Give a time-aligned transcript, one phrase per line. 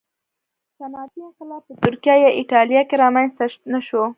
[0.77, 4.01] صنعتي انقلاب په ترکیه یا اېټالیا کې رامنځته نه شو